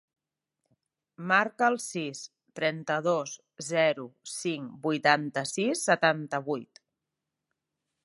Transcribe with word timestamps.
Marca 1.31 1.67
el 1.73 1.77
sis, 1.83 2.21
trenta-dos, 2.61 3.35
zero, 3.69 4.09
cinc, 4.35 4.75
vuitanta-sis, 4.89 5.89
setanta-vuit. 5.93 6.87